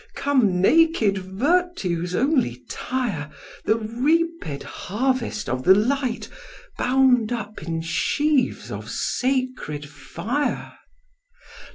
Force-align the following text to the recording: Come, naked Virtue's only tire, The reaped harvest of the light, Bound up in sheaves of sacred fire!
Come, 0.15 0.59
naked 0.59 1.19
Virtue's 1.19 2.15
only 2.15 2.63
tire, 2.67 3.29
The 3.65 3.77
reaped 3.77 4.63
harvest 4.63 5.47
of 5.47 5.63
the 5.63 5.75
light, 5.75 6.27
Bound 6.75 7.31
up 7.31 7.61
in 7.61 7.81
sheaves 7.83 8.71
of 8.71 8.89
sacred 8.89 9.87
fire! 9.87 10.73